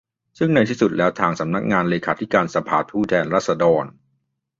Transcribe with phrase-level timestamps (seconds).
[0.37, 3.83] ซึ่งในที่สุดแล้วทางสำนักงานเลขาธิการสภาผู้แทนราษฎร